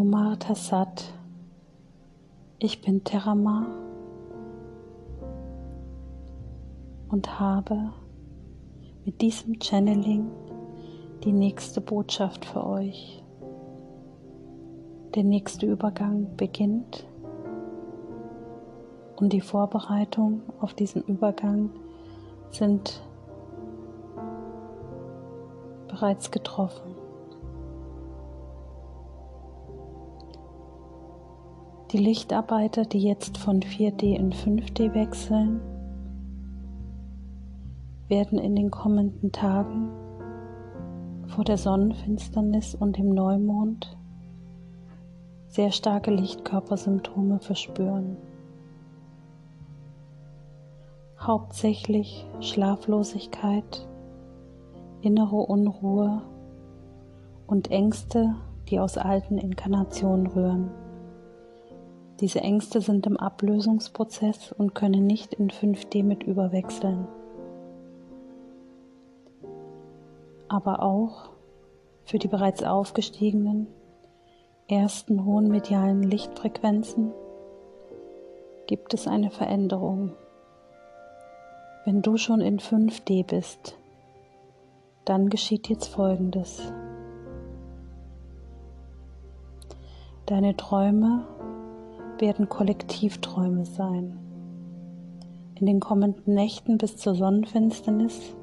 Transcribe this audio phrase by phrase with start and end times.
[0.00, 1.12] Omar Tassat.
[2.58, 3.66] Ich bin Terama
[7.10, 7.92] und habe
[9.04, 10.30] mit diesem Channeling
[11.22, 13.22] die nächste Botschaft für euch.
[15.14, 17.06] Der nächste Übergang beginnt
[19.16, 21.68] und die Vorbereitungen auf diesen Übergang
[22.52, 23.02] sind
[25.88, 26.89] bereits getroffen.
[31.92, 35.60] Die Lichtarbeiter, die jetzt von 4D in 5D wechseln,
[38.06, 39.90] werden in den kommenden Tagen
[41.26, 43.98] vor der Sonnenfinsternis und dem Neumond
[45.48, 48.16] sehr starke Lichtkörpersymptome verspüren.
[51.18, 53.88] Hauptsächlich Schlaflosigkeit,
[55.00, 56.22] innere Unruhe
[57.48, 58.36] und Ängste,
[58.68, 60.70] die aus alten Inkarnationen rühren.
[62.20, 67.08] Diese Ängste sind im Ablösungsprozess und können nicht in 5D mit überwechseln.
[70.48, 71.30] Aber auch
[72.04, 73.68] für die bereits aufgestiegenen
[74.68, 77.12] ersten hohen medialen Lichtfrequenzen
[78.66, 80.12] gibt es eine Veränderung.
[81.86, 83.78] Wenn du schon in 5D bist,
[85.06, 86.70] dann geschieht jetzt Folgendes.
[90.26, 91.26] Deine Träume
[92.20, 94.18] werden Kollektivträume sein.
[95.54, 98.34] In den kommenden Nächten bis zur Sonnenfinsternis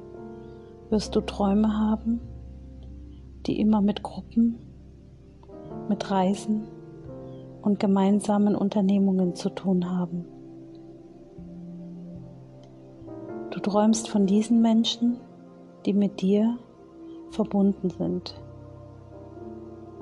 [0.90, 2.20] wirst du Träume haben,
[3.46, 4.58] die immer mit Gruppen,
[5.88, 6.68] mit Reisen
[7.62, 10.24] und gemeinsamen Unternehmungen zu tun haben.
[13.50, 15.18] Du träumst von diesen Menschen,
[15.86, 16.58] die mit dir
[17.30, 18.40] verbunden sind.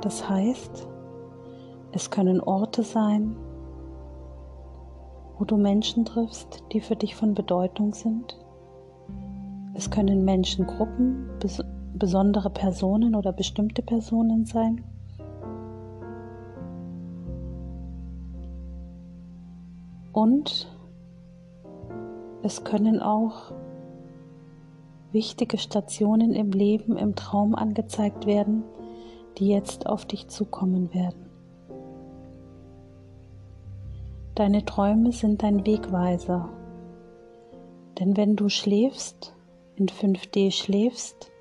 [0.00, 0.86] Das heißt,
[1.92, 3.36] es können Orte sein,
[5.38, 8.38] wo du Menschen triffst, die für dich von Bedeutung sind.
[9.74, 11.62] Es können Menschengruppen, bes
[11.94, 14.84] besondere Personen oder bestimmte Personen sein.
[20.12, 20.70] Und
[22.42, 23.52] es können auch
[25.12, 28.62] wichtige Stationen im Leben im Traum angezeigt werden,
[29.38, 31.25] die jetzt auf dich zukommen werden.
[34.36, 36.50] Deine Träume sind dein Wegweiser.
[37.98, 39.34] Denn wenn du schläfst,
[39.76, 41.32] in 5D schläfst,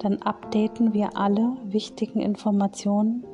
[0.00, 3.24] dann updaten wir alle wichtigen Informationen,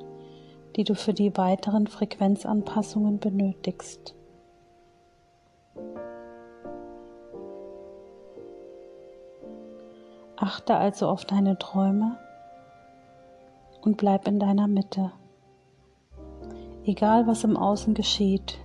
[0.76, 4.14] die du für die weiteren Frequenzanpassungen benötigst.
[10.36, 12.18] Achte also auf deine Träume
[13.80, 15.12] und bleib in deiner Mitte.
[16.84, 18.58] Egal was im Außen geschieht,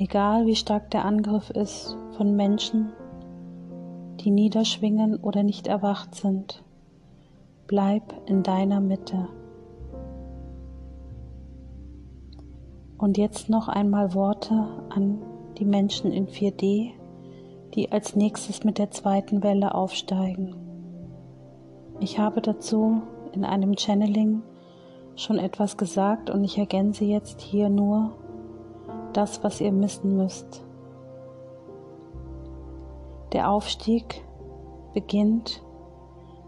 [0.00, 2.90] egal wie stark der Angriff ist von Menschen,
[4.20, 6.64] die niederschwingen oder nicht erwacht sind,
[7.66, 9.28] bleib in deiner Mitte.
[12.96, 15.18] Und jetzt noch einmal Worte an
[15.58, 16.92] die Menschen in 4D,
[17.74, 20.54] die als nächstes mit der zweiten Welle aufsteigen.
[22.00, 23.02] Ich habe dazu
[23.32, 24.42] in einem Channeling
[25.14, 28.12] schon etwas gesagt und ich ergänze jetzt hier nur
[29.12, 30.64] das, was ihr missen müsst.
[33.32, 34.22] Der Aufstieg
[34.92, 35.62] beginnt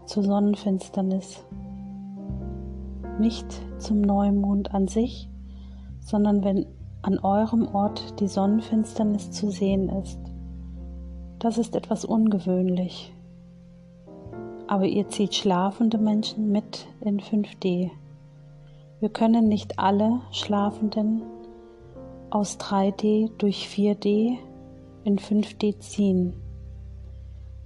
[0.05, 1.45] zur Sonnenfinsternis,
[3.19, 3.45] nicht
[3.77, 5.29] zum Neumond an sich,
[5.99, 6.65] sondern wenn
[7.01, 10.19] an eurem Ort die Sonnenfinsternis zu sehen ist.
[11.39, 13.13] Das ist etwas ungewöhnlich.
[14.67, 17.91] Aber ihr zieht schlafende Menschen mit in 5D.
[19.01, 21.23] Wir können nicht alle Schlafenden
[22.33, 24.39] aus 3D durch 4D
[25.03, 26.33] in 5D ziehen.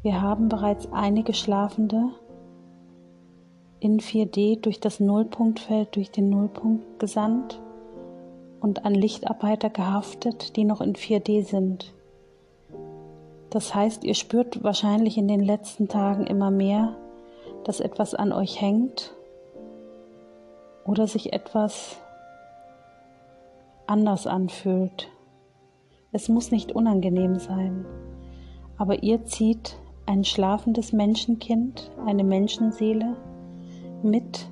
[0.01, 2.09] Wir haben bereits einige Schlafende
[3.79, 7.61] in 4D durch das Nullpunktfeld, durch den Nullpunkt gesandt
[8.59, 11.93] und an Lichtarbeiter gehaftet, die noch in 4D sind.
[13.49, 16.97] Das heißt, ihr spürt wahrscheinlich in den letzten Tagen immer mehr,
[17.63, 19.15] dass etwas an euch hängt
[20.83, 22.01] oder sich etwas
[23.87, 25.09] anders anfühlt.
[26.11, 27.85] Es muss nicht unangenehm sein,
[28.77, 33.17] aber ihr zieht ein schlafendes Menschenkind, eine Menschenseele
[34.03, 34.49] mit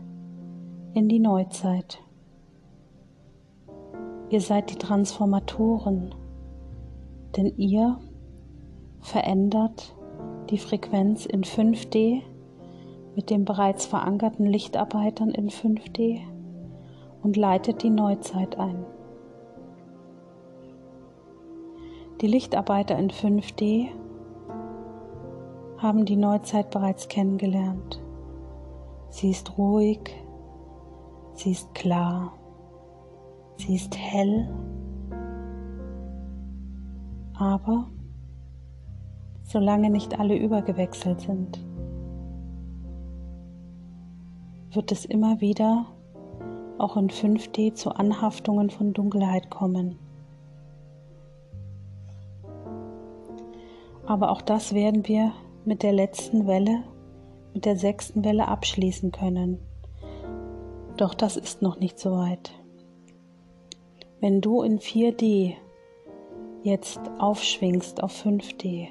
[0.94, 2.00] in die Neuzeit.
[4.30, 6.14] Ihr seid die Transformatoren,
[7.38, 8.00] denn ihr
[9.00, 9.96] verändert
[10.50, 12.22] die Frequenz in 5D
[13.16, 16.22] mit den bereits verankerten Lichtarbeitern in 5D
[17.24, 18.86] und leitet die Neuzeit ein.
[22.22, 23.90] Die Lichtarbeiter in 5D
[25.78, 28.02] haben die Neuzeit bereits kennengelernt.
[29.10, 30.00] Sie ist ruhig,
[31.34, 32.32] sie ist klar,
[33.58, 34.50] sie ist hell,
[37.38, 37.88] aber
[39.44, 41.66] solange nicht alle übergewechselt sind,
[44.72, 45.86] wird es immer wieder
[46.78, 50.00] auch in 5D zu Anhaftungen von Dunkelheit kommen.
[54.06, 55.34] Aber auch das werden wir
[55.66, 56.84] mit der letzten Welle,
[57.54, 59.60] mit der sechsten Welle abschließen können.
[60.98, 62.52] Doch das ist noch nicht so weit.
[64.22, 65.56] Wenn du in 4D
[66.64, 68.88] jetzt aufschwingst auf 5D,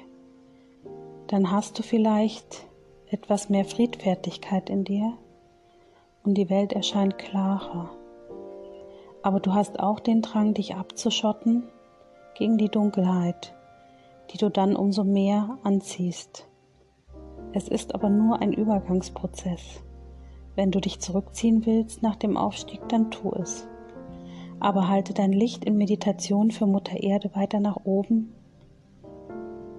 [1.27, 2.67] dann hast du vielleicht
[3.09, 5.13] etwas mehr Friedfertigkeit in dir
[6.23, 7.89] und die Welt erscheint klarer.
[9.23, 11.63] Aber du hast auch den Drang, dich abzuschotten
[12.37, 13.54] gegen die Dunkelheit,
[14.31, 16.47] die du dann umso mehr anziehst.
[17.53, 19.83] Es ist aber nur ein Übergangsprozess.
[20.55, 23.67] Wenn du dich zurückziehen willst nach dem Aufstieg, dann tu es.
[24.59, 28.33] Aber halte dein Licht in Meditation für Mutter Erde weiter nach oben,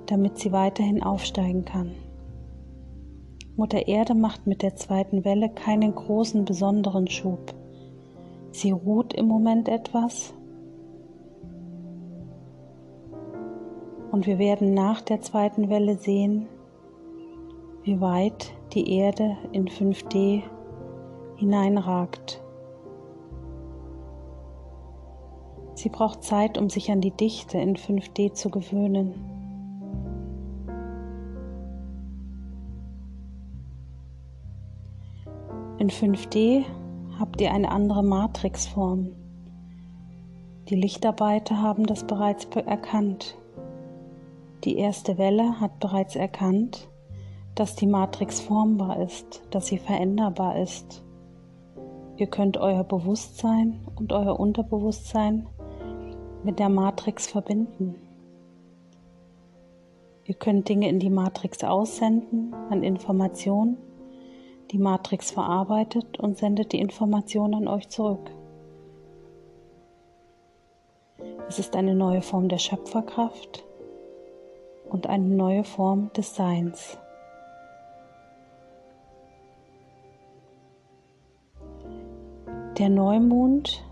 [0.06, 1.92] damit sie weiterhin aufsteigen kann.
[3.56, 7.54] Mutter Erde macht mit der zweiten Welle keinen großen besonderen Schub.
[8.52, 10.34] Sie ruht im Moment etwas
[14.16, 16.48] und wir werden nach der zweiten Welle sehen,
[17.82, 20.42] wie weit die Erde in 5D
[21.36, 22.42] hineinragt.
[25.74, 29.12] Sie braucht Zeit, um sich an die Dichte in 5D zu gewöhnen.
[35.78, 36.64] In 5D
[37.18, 39.10] habt ihr eine andere Matrixform.
[40.70, 43.36] Die Lichtarbeiter haben das bereits erkannt.
[44.64, 46.88] Die erste Welle hat bereits erkannt,
[47.54, 51.02] dass die Matrix formbar ist, dass sie veränderbar ist.
[52.16, 55.46] Ihr könnt euer Bewusstsein und euer Unterbewusstsein
[56.44, 57.94] mit der Matrix verbinden.
[60.24, 63.76] Ihr könnt Dinge in die Matrix aussenden an Informationen.
[64.72, 68.30] Die Matrix verarbeitet und sendet die Information an euch zurück.
[71.48, 73.64] Es ist eine neue Form der Schöpferkraft
[74.96, 76.96] und eine neue Form des Seins.
[82.78, 83.84] Der Neumond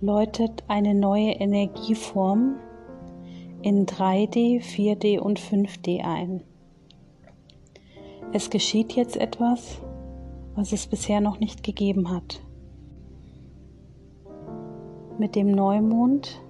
[0.00, 2.54] läutet eine neue Energieform
[3.62, 6.44] in 3D, 4D und 5D ein.
[8.32, 9.82] Es geschieht jetzt etwas,
[10.54, 12.40] was es bisher noch nicht gegeben hat.
[15.18, 16.40] Mit dem Neumond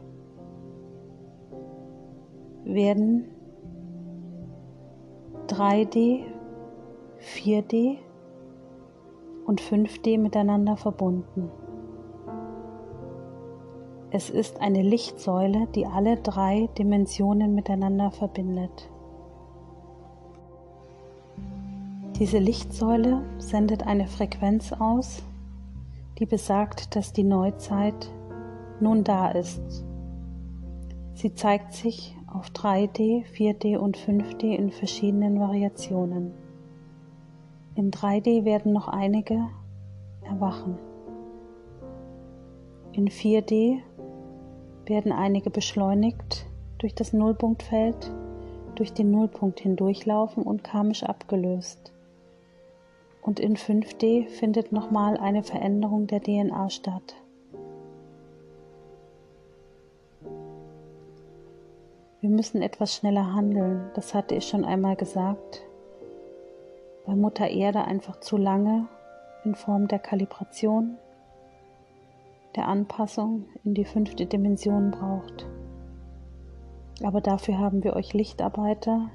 [2.65, 3.25] werden
[5.49, 6.25] 3D,
[7.21, 7.99] 4D
[9.47, 11.51] und 5D miteinander verbunden.
[14.11, 18.91] Es ist eine Lichtsäule, die alle drei Dimensionen miteinander verbindet.
[22.19, 25.23] Diese Lichtsäule sendet eine Frequenz aus,
[26.19, 28.13] die besagt, dass die Neuzeit
[28.81, 29.85] nun da ist.
[31.15, 36.33] Sie zeigt sich auf 3D, 4D und 5D in verschiedenen Variationen.
[37.75, 39.49] In 3D werden noch einige
[40.23, 40.79] erwachen.
[42.93, 43.81] In 4D
[44.87, 46.47] werden einige beschleunigt
[46.79, 48.11] durch das Nullpunktfeld,
[48.75, 51.93] durch den Nullpunkt hindurchlaufen und karmisch abgelöst.
[53.23, 57.15] Und in 5D findet nochmal eine Veränderung der DNA statt.
[62.23, 65.63] Wir müssen etwas schneller handeln, das hatte ich schon einmal gesagt
[67.07, 68.87] weil Mutter Erde einfach zu lange
[69.45, 70.97] in Form der Kalibration,
[72.55, 75.47] der Anpassung in die fünfte Dimension braucht.
[77.03, 79.09] Aber dafür haben wir euch Lichtarbeiter,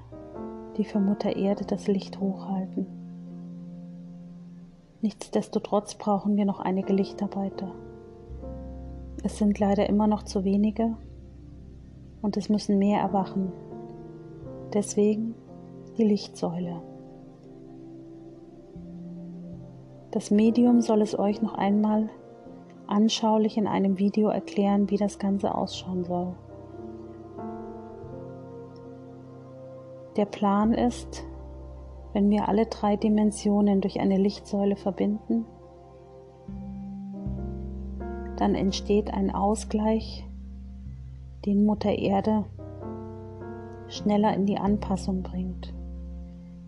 [0.76, 2.88] die für Mutter Erde das Licht hochhalten.
[5.02, 7.72] Nichtsdestotrotz brauchen wir noch einige Lichtarbeiter.
[9.24, 10.98] Es sind leider immer noch zu wenige
[12.22, 13.52] und es müssen mehr erwachen.
[14.74, 15.36] Deswegen
[15.98, 16.82] die Lichtsäule.
[20.12, 22.10] Das Medium soll es euch noch einmal
[22.88, 26.34] anschaulich in einem Video erklären, wie das Ganze ausschauen soll.
[30.16, 31.24] Der Plan ist,
[32.14, 35.46] wenn wir alle drei Dimensionen durch eine Lichtsäule verbinden,
[38.38, 40.27] dann entsteht ein Ausgleich,
[41.48, 42.44] den Mutter Erde
[43.88, 45.74] schneller in die Anpassung bringt,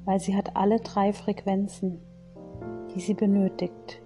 [0.05, 1.99] weil sie hat alle drei Frequenzen,
[2.95, 4.01] die sie benötigt.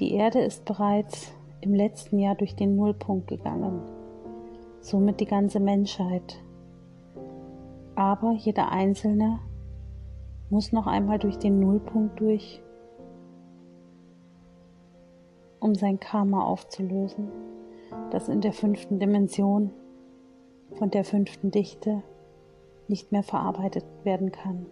[0.00, 3.80] Die Erde ist bereits im letzten Jahr durch den Nullpunkt gegangen,
[4.80, 6.42] somit die ganze Menschheit.
[7.94, 9.38] Aber jeder Einzelne
[10.50, 12.60] muss noch einmal durch den Nullpunkt durch,
[15.60, 17.30] um sein Karma aufzulösen,
[18.14, 19.72] das in der fünften Dimension
[20.78, 22.04] von der fünften Dichte
[22.86, 24.66] nicht mehr verarbeitet werden kann.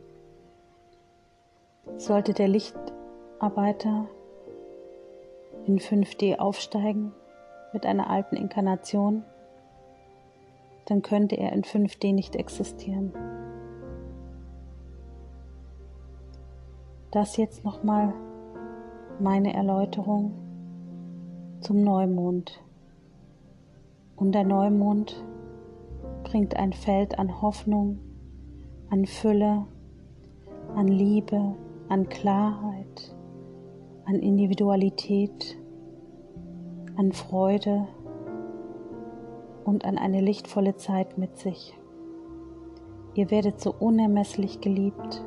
[1.97, 4.07] Sollte der Lichtarbeiter
[5.67, 7.13] in 5D aufsteigen
[7.73, 9.25] mit einer alten Inkarnation,
[10.85, 13.13] dann könnte er in 5D nicht existieren.
[17.11, 18.15] Das jetzt nochmal
[19.19, 20.33] meine Erläuterung
[21.61, 22.63] zum Neumond.
[24.17, 25.25] Und der Neumond
[26.25, 27.99] bringt ein Feld an Hoffnung,
[28.91, 29.67] an Fülle,
[30.75, 31.55] an Liebe,
[31.89, 33.15] an Klarheit,
[34.05, 35.59] an Individualität,
[36.97, 37.87] an Freude
[39.65, 41.75] und an eine lichtvolle Zeit mit sich.
[43.15, 45.25] Ihr werdet so unermesslich geliebt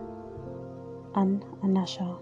[1.13, 2.19] an Anascha.